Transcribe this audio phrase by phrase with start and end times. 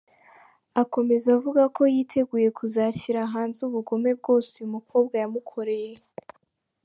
[0.81, 5.93] Akomeza avuga ko yiteguye kuzashyira hanze ubugome bwose uyu mukobwa yamukoreye.